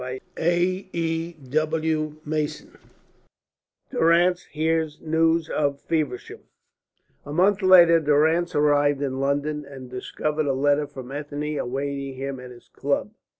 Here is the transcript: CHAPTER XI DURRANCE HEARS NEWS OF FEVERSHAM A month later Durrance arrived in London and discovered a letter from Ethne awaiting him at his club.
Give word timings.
CHAPTER 0.03 0.49
XI 0.93 1.33
DURRANCE 3.91 4.43
HEARS 4.51 4.97
NEWS 4.99 5.49
OF 5.49 5.79
FEVERSHAM 5.81 6.39
A 7.23 7.31
month 7.31 7.61
later 7.61 7.99
Durrance 7.99 8.55
arrived 8.55 9.03
in 9.03 9.19
London 9.19 9.63
and 9.63 9.91
discovered 9.91 10.47
a 10.47 10.53
letter 10.53 10.87
from 10.87 11.11
Ethne 11.11 11.55
awaiting 11.59 12.15
him 12.15 12.39
at 12.39 12.49
his 12.49 12.67
club. 12.73 13.11